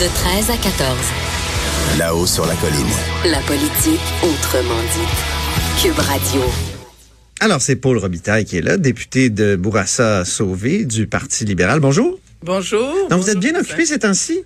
[0.00, 0.98] De 13 à 14.
[1.98, 2.86] Là-haut sur la colline.
[3.26, 5.82] La politique autrement dit.
[5.82, 6.40] Cube Radio.
[7.38, 11.80] Alors, c'est Paul Robitaille qui est là, député de Bourassa Sauvé du Parti libéral.
[11.80, 12.18] Bonjour.
[12.42, 13.08] Bonjour.
[13.10, 14.42] Donc, vous êtes bien occupé ces temps-ci?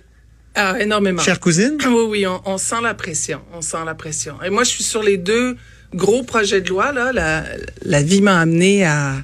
[0.55, 1.21] Ah, énormément.
[1.21, 1.77] Chère cousine?
[1.85, 3.39] Oui, oui, on, on, sent la pression.
[3.53, 4.35] On sent la pression.
[4.45, 5.55] Et moi, je suis sur les deux
[5.93, 6.91] gros projets de loi.
[6.91, 7.13] Là.
[7.13, 7.45] La,
[7.83, 9.15] la vie m'a amené à,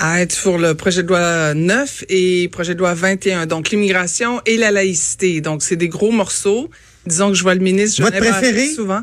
[0.00, 3.46] à être sur le projet de loi 9 et projet de loi 21.
[3.46, 5.40] Donc, l'immigration et la laïcité.
[5.40, 6.70] Donc, c'est des gros morceaux.
[7.06, 8.68] Disons que je vois le ministre Votre préféré?
[8.68, 9.02] souvent.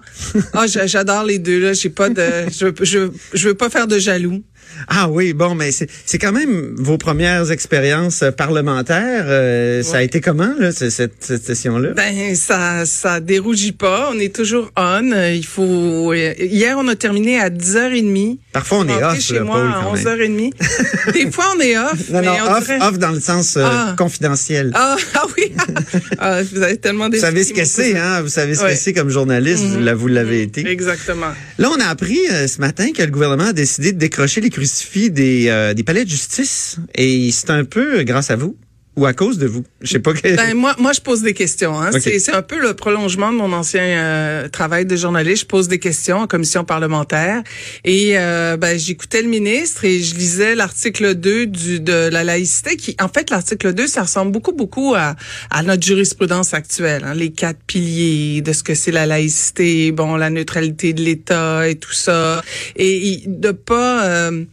[0.54, 1.60] Ah, j'adore les deux.
[1.60, 4.44] Là, j'ai pas de, je, je, je veux pas faire de jaloux.
[4.88, 9.26] Ah oui, bon, mais c'est quand même vos premières expériences parlementaires.
[9.28, 9.84] Euh, ouais.
[9.84, 11.90] Ça a été comment, là, cette, cette session-là?
[11.96, 14.10] Ben, ça ça dérougit pas.
[14.14, 15.12] On est toujours on.
[15.34, 16.14] Il faut...
[16.14, 18.38] Hier, on a terminé à 10h30.
[18.54, 21.14] Parfois, on est off, chez là, moi Paul, à 11h30.
[21.14, 22.10] Des fois, on est off.
[22.10, 22.82] Non, non, mais off, dirait...
[22.82, 23.96] off dans le sens euh, ah.
[23.98, 24.72] confidentiel.
[24.74, 25.52] Ah, ah oui!
[26.20, 28.22] ah, vous avez tellement Vous savez ce que c'est, hein?
[28.22, 28.72] Vous savez ce ouais.
[28.72, 29.64] que c'est comme journaliste.
[29.64, 29.84] Mm -hmm.
[29.86, 30.48] Là, vous l'avez -hmm.
[30.48, 30.70] été.
[30.70, 31.34] Exactement.
[31.58, 34.50] Là, on a appris euh, ce matin que le gouvernement a décidé de décrocher les
[34.58, 36.78] crucifix des, euh, des palais de justice.
[36.96, 38.58] Et c'est un peu grâce à vous
[38.98, 39.64] ou à cause de vous?
[39.82, 40.14] Je sais pas.
[40.14, 40.36] Que...
[40.36, 41.80] Ben, moi, moi, je pose des questions.
[41.80, 41.92] Hein.
[41.94, 42.20] Okay.
[42.20, 45.44] C'est un peu le prolongement de mon ancien euh, travail de journaliste.
[45.44, 47.44] Je pose des questions en commission parlementaire.
[47.86, 52.76] Et euh, ben, j'écoutais le ministre et je lisais l'article 2 du, de la laïcité
[52.76, 55.16] qui, en fait, l'article 2, ça ressemble beaucoup, beaucoup à,
[55.52, 57.04] à notre jurisprudence actuelle.
[57.06, 61.70] Hein, les quatre piliers de ce que c'est la laïcité, bon, la neutralité de l'État
[61.70, 62.42] et tout ça.
[62.76, 64.06] Et de pas...
[64.06, 64.44] Euh,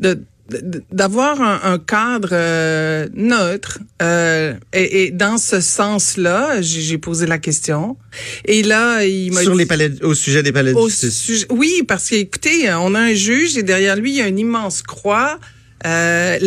[0.00, 0.20] de,
[0.92, 7.38] d'avoir un, un, cadre euh, neutre euh, et, et, dans ce sens-là, j'ai posé la
[7.38, 7.96] question
[8.44, 11.16] et là il m'a sur dit, les palais au sujet des palais de justice.
[11.16, 14.38] Sujet, oui, parce qu'écoutez, on a un juge et derrière lui il y a une
[14.38, 15.38] immense croix.
[15.86, 16.38] Euh,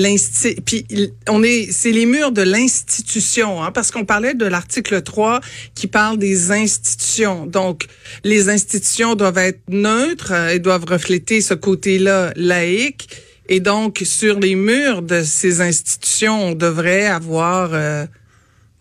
[0.66, 0.88] puis
[1.30, 5.42] on est c'est les murs de l'institution hein, parce qu'on parlait de l'article 3
[5.76, 7.46] qui parle des institutions.
[7.46, 7.86] Donc
[8.24, 13.10] les institutions doivent être neutres et doivent refléter ce côté-là laïque.
[13.50, 17.70] Et donc, sur les murs de ces institutions, on devrait avoir...
[17.74, 18.06] Euh,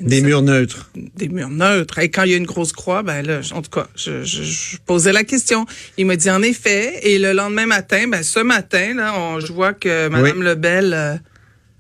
[0.01, 0.91] des murs neutres.
[1.17, 1.99] Des murs neutres.
[2.01, 4.43] Et quand il y a une grosse croix, ben là, en tout cas, je, je,
[4.43, 5.65] je posais la question.
[5.97, 7.01] Il m'a dit en effet.
[7.03, 10.45] Et le lendemain matin, ben ce matin, là, on, je vois que Mme oui.
[10.45, 10.93] Lebel...
[10.95, 11.15] Euh,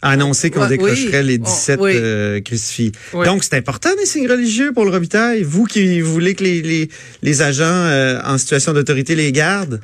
[0.02, 1.92] a annoncé qu'on décrocherait oui, les 17 on, oui.
[1.96, 2.92] euh, crucifix.
[3.14, 3.24] Oui.
[3.24, 5.42] Donc, c'est important des signes religieux pour le Robitaille.
[5.42, 6.88] Vous qui voulez que les, les,
[7.22, 9.80] les agents euh, en situation d'autorité les gardent?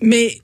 [0.00, 0.40] Mais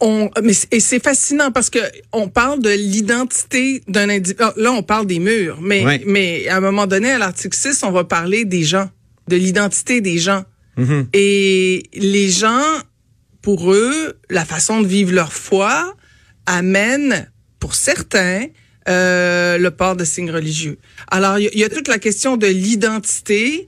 [0.00, 1.78] on, mais et c'est fascinant parce que
[2.12, 4.42] on parle de l'identité d'un individu.
[4.56, 7.90] Là, on parle des murs, mais mais à un moment donné, à l'article 6, on
[7.90, 8.90] va parler des gens,
[9.28, 10.44] de l'identité des gens.
[10.76, 11.06] Mm -hmm.
[11.12, 12.66] Et les gens,
[13.42, 15.96] pour eux, la façon de vivre leur foi
[16.46, 18.46] amène, pour certains,
[18.88, 20.78] euh, le port de signes religieux.
[21.10, 23.66] Alors, il y, y, a toute la question de l'identité.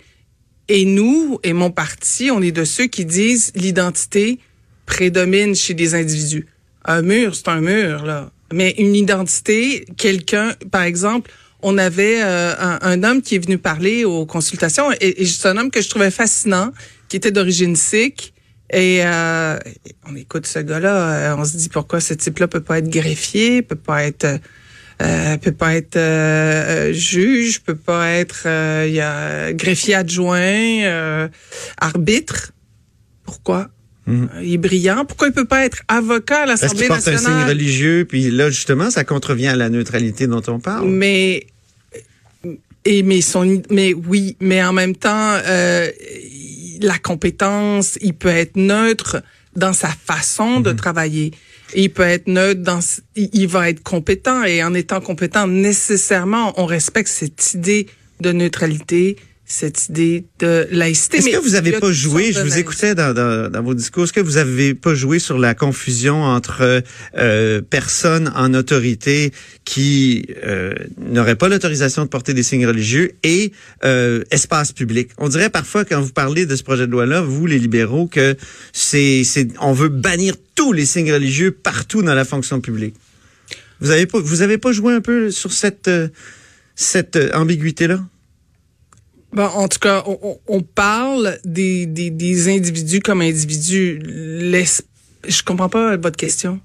[0.69, 4.39] Et nous, et mon parti, on est de ceux qui disent l'identité
[4.91, 6.47] prédomine chez des individus.
[6.85, 8.31] Un mur, c'est un mur, là.
[8.53, 11.31] Mais une identité, quelqu'un, par exemple,
[11.63, 15.71] on avait euh, un, homme qui est venu parler aux consultations, et, c'est un homme
[15.71, 16.73] que je trouvais fascinant,
[17.09, 18.35] qui était d'origine sikh,
[18.73, 19.59] et euh,
[20.09, 23.77] on écoute ce gars-là, on se dit pourquoi ce type-là peut pas être greffier, peut
[23.77, 24.27] pas être...
[25.03, 31.27] Euh, peut pas être euh, juge, peut pas être euh, y a greffier adjoint, euh,
[31.79, 32.53] arbitre.
[33.25, 33.71] Pourquoi?
[34.07, 34.27] Mmh.
[34.43, 35.05] Il est brillant.
[35.05, 36.89] Pourquoi il peut pas être avocat à l'Assemblée nationale?
[36.89, 40.43] Parce qu'il porte un signe religieux, puis là, justement, ça contrevient à la neutralité dont
[40.49, 40.89] on parle.
[40.89, 41.47] Mais,
[42.85, 45.89] et, mais son, mais oui, mais en même temps, euh,
[46.81, 49.23] la compétence, il peut être neutre
[49.57, 50.63] dans sa façon mmh.
[50.63, 51.33] de travailler.
[51.77, 52.81] Il peut être neutre dans,
[53.15, 57.87] il va être compétent et en étant compétent, nécessairement, on respecte cette idée
[58.21, 59.17] de neutralité,
[59.51, 61.19] cette idée de laïcité.
[61.19, 64.13] Est-ce que vous avez pas joué, je vous écoutais dans, dans, dans, vos discours, est-ce
[64.13, 66.83] que vous avez pas joué sur la confusion entre
[67.17, 69.33] euh, personnes en autorité
[69.65, 73.51] qui euh, n'auraient pas l'autorisation de porter des signes religieux et
[73.83, 75.11] euh, espace public?
[75.19, 78.37] On dirait parfois quand vous parlez de ce projet de loi-là, vous les libéraux, que
[78.73, 82.95] c'est, c'est on veut bannir tous les signes religieux partout dans la fonction publique.
[83.81, 85.91] Vous avez pas, vous avez pas joué un peu sur cette
[86.81, 88.01] cette euh, ambiguïté-là?
[89.33, 93.99] Bon, en tout cas, on, on- parle des, des, des individus comme individus.
[94.03, 94.83] L'es-
[95.27, 96.61] Je comprends pas votre question.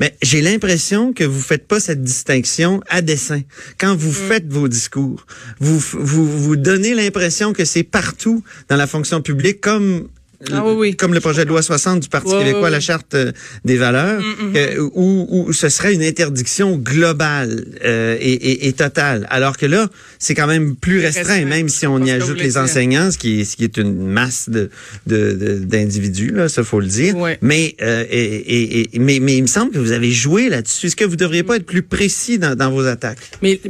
[0.00, 3.42] Mais j'ai l'impression que vous faites pas cette distinction à dessein.
[3.78, 4.28] Quand vous Mm.
[4.28, 5.26] faites vos discours,
[5.60, 10.08] vous, vous, vous donnez l'impression que c'est partout dans la fonction publique, comme
[10.52, 10.96] Ah oui, oui.
[10.96, 13.32] comme le projet de loi 60 du Parti Ouais, québécois, la charte euh,
[13.64, 14.20] des valeurs,
[14.52, 19.26] que- où, où ce serait une interdiction globale euh, et, et, et totale.
[19.30, 19.88] Alors que là,
[20.18, 23.44] c'est quand même plus restreint, même si on y ajoute les enseignants, ce qui est,
[23.44, 24.70] ce qui est une masse de
[25.06, 27.14] de- de- d'individus, là, ça faut le dire.
[27.42, 30.86] Mais, euh, et, et- et- mais mais il me semble que vous avez joué là-dessus.
[30.88, 33.18] Est-ce que vous devriez pas être plus précis dans, dans vos attaques?
[33.42, 33.60] Mais,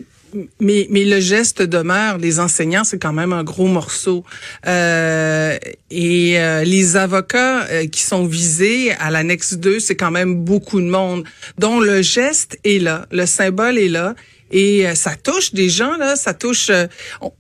[0.61, 2.19] mais, mais le geste demeure.
[2.19, 4.25] Les enseignants, c'est quand même un gros morceau.
[4.67, 5.57] Euh,
[5.91, 10.81] et euh, les avocats euh, qui sont visés à l'annexe 2, c'est quand même beaucoup
[10.81, 11.25] de monde.
[11.59, 14.15] dont le geste est là, le symbole est là.
[14.51, 16.71] Et euh, ça touche des gens, là, ça touche...
[16.71, 16.87] euh,
[17.21, 17.33] on-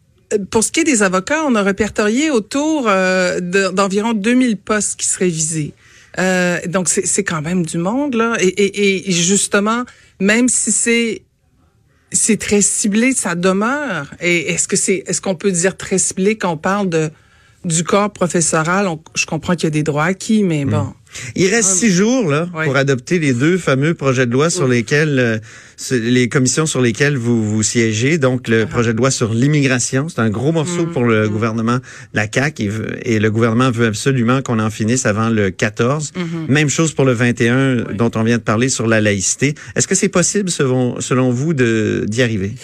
[0.50, 5.06] pour ce qui est des avocats, on a répertorié autour de- d'environ 2000 postes qui
[5.06, 5.72] seraient visés.
[6.18, 8.36] Euh, donc, c'est quand même du monde, là.
[8.40, 9.84] Et, et, et justement,
[10.18, 11.22] même si c'est
[12.12, 14.06] c'est très ciblé, ça demeure.
[14.20, 17.10] Et est-ce que c'est, est-ce qu'on peut dire très ciblé quand on parle de
[17.64, 18.86] du corps professoral?
[18.86, 20.92] On- Je comprends qu'il y a des droits acquis, mais bon.
[21.34, 25.18] Il reste six jours là pour adopter les deux fameux projets de loi sur lesquels
[25.18, 25.38] euh,
[25.90, 28.18] les commissions sur lesquelles vous vous siégez.
[28.18, 31.78] Donc le projet de loi sur l'immigration, c'est un gros morceau pour le gouvernement,
[32.14, 36.12] la CAC, et, le gouvernement veut absolument qu'on en finisse avant le 14.
[36.48, 39.54] Même chose pour le 21 dont on vient de parler sur la laïcité.
[39.74, 42.54] Est-ce que c'est possible selon selon vous d'y arriver?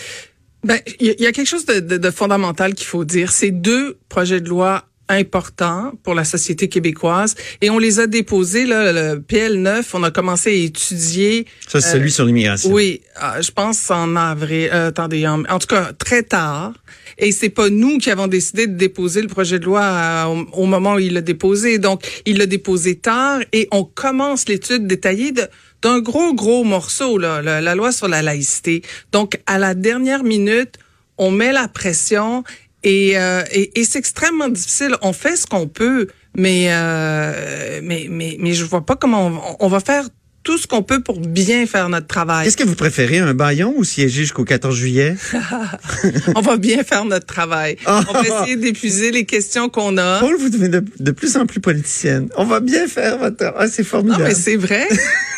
[0.65, 3.33] Ben, il y, a- quelque chose de, de- de fondamental qu'il faut dire.
[3.33, 8.67] C'est deux projets de loi importants pour la société québécoise et on les a déposés
[8.67, 12.70] là le PL9 on a commencé à étudier Ça c'est celui sur l'immigration.
[12.73, 14.69] Oui, euh, je pense en avril.
[14.73, 16.73] euh, attendez, en, en tout cas très tard.
[17.19, 20.47] Et c'est pas nous qui avons décidé de déposer le projet de loi à- au,
[20.62, 21.79] au moment où il l'a déposé.
[21.79, 25.43] Donc, il l'a déposé tard et on commence l'étude détaillée de
[25.82, 28.82] d'un gros gros morceau là, la, la loi sur la laïcité.
[29.11, 30.75] Donc, à la dernière minute,
[31.19, 32.44] on met la pression
[32.84, 34.96] et, euh, et, et c'est extrêmement difficile.
[35.02, 39.26] On fait ce qu'on peut, mais euh, mais mais mais je vois pas comment
[39.61, 40.05] on, on va faire
[40.43, 42.44] tout ce qu'on peut pour bien faire notre travail.
[42.44, 45.14] Qu'est-ce que vous préférez, un baillon ou siéger jusqu'au 14 juillet?
[46.34, 47.76] on va bien faire notre travail.
[47.87, 48.02] Ah.
[48.08, 50.19] On va essayer d'épuiser les questions qu'on a.
[50.19, 52.29] Paul, vous devenez de, de plus en plus politicienne.
[52.37, 53.55] On va bien faire votre travail.
[53.61, 54.25] Ah, c'est Non, formidable.
[54.25, 54.88] mais c'est vrai.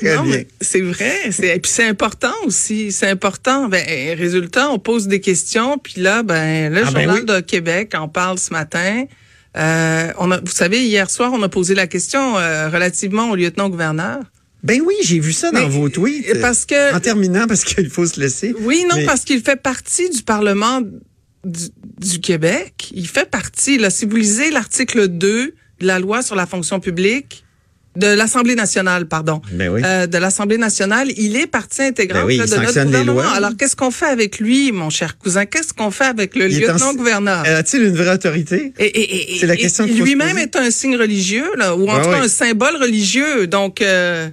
[0.00, 0.42] Très Non, bien.
[0.60, 1.12] c'est vrai.
[1.42, 2.92] Et puis c'est important aussi.
[2.92, 3.68] C'est important.
[3.68, 3.84] Ben,
[4.16, 5.78] résultat, on pose des questions.
[5.78, 7.24] Puis là, ben, le Ah, ben Journal oui.
[7.26, 9.04] de Québec en parle ce matin.
[9.56, 13.34] Euh, on a, vous savez, hier soir, on a posé la question euh, relativement au
[13.36, 14.20] lieutenant-gouverneur.
[14.62, 16.40] Ben oui, j'ai vu ça dans Mais, vos tweets.
[16.40, 18.54] parce que- En terminant, parce qu'il faut se laisser.
[18.60, 20.80] Oui, non, Mais- parce qu'il fait partie du Parlement
[21.44, 21.64] du,
[22.00, 22.90] du Québec.
[22.92, 26.80] Il fait partie, là, si vous lisez l'article 2 de la loi sur la fonction
[26.80, 27.44] publique,
[27.98, 29.82] de l'Assemblée nationale, pardon, Ben oui.
[29.84, 33.12] euh, de l'Assemblée nationale, il est partie intégrante Ben oui, là, il de notre gouvernement.
[33.12, 33.30] lois.
[33.32, 35.44] Alors, qu'est-ce qu'on fait avec lui, mon cher cousin?
[35.46, 37.44] Qu'est-ce qu'on fait avec le lieutenant-gouverneur?
[37.46, 38.72] Euh, A-t-il une vraie autorité?
[38.78, 41.96] Et, et- et- c'est la question se lui-même est un signe religieux, là, ou en
[41.96, 43.46] Ouais, tout cas un symbole religieux.
[43.46, 44.28] Donc, euh,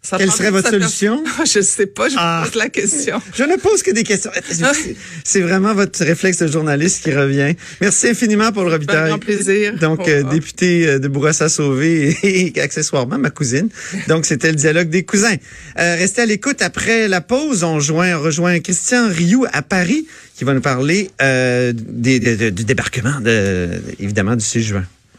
[0.00, 1.22] ça Quelle serait votre solution?
[1.44, 2.42] je sais pas, je Ah.
[2.44, 3.20] pose la question.
[3.34, 4.30] Je ne pose que des questions.
[4.50, 7.54] C'est- C'est vraiment votre réflexe de journaliste qui revient.
[7.80, 9.08] Merci infiniment pour le Un Robitaille.
[9.10, 9.74] grand plaisir.
[9.78, 13.68] Donc, euh, député euh, de Bourassa-Sauvé et, et accessoirement ma cousine.
[14.06, 15.34] Donc, c'était le dialogue des cousins.
[15.78, 16.62] Euh, restez à l'écoute.
[16.62, 21.10] Après la pause, on, joint, on rejoint Christian Rioux à Paris qui va nous parler
[21.20, 22.20] euh, des-
[22.52, 24.84] du débarquement, de, évidemment, du 6 juin.